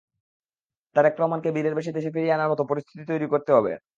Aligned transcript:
তারেক 0.95 1.13
রহমানকে 1.15 1.49
বীরের 1.55 1.77
বেশে 1.77 1.91
দেশে 1.91 2.13
ফিরিয়ে 2.13 2.35
আনার 2.35 2.51
মতো 2.51 2.63
পরিস্থিতি 2.65 3.03
তৈরি 3.07 3.27
করতে 3.33 3.51
হবে। 3.53 3.71